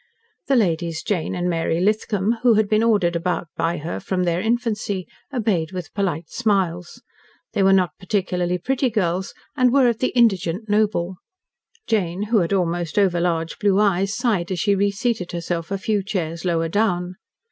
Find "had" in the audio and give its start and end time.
2.55-2.67, 12.39-12.51